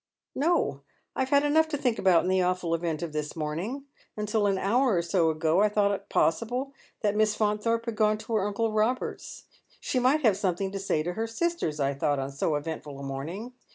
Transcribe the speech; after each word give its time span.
"No. 0.45 0.81
I 1.15 1.19
have 1.19 1.29
had 1.29 1.43
enough 1.43 1.67
to 1.67 1.77
think 1.77 1.99
about 1.99 2.23
in 2.23 2.29
the 2.31 2.41
awful 2.41 2.73
event 2.73 3.03
of 3.03 3.13
this 3.13 3.35
morning. 3.35 3.85
Until 4.17 4.47
an 4.47 4.57
hour 4.57 4.95
or 4.97 5.03
so 5.03 5.29
ago 5.29 5.61
I 5.61 5.69
thought 5.69 5.91
it 5.91 6.09
possible 6.09 6.73
that 7.01 7.15
Miss 7.15 7.35
Faunthorpe 7.35 7.85
had 7.85 7.97
gone 7.97 8.17
to 8.17 8.33
her 8.33 8.47
uncle 8.47 8.71
Robert's. 8.71 9.45
She 9.79 9.99
might 9.99 10.21
have 10.21 10.37
something 10.37 10.71
to 10.71 10.79
say 10.79 11.03
to 11.03 11.13
her 11.13 11.27
sisters, 11.27 11.79
I 11.79 11.93
thought, 11.93 12.17
on 12.17 12.31
so 12.31 12.55
eventful 12.55 12.97
a 12.99 13.03
morning. 13.03 13.53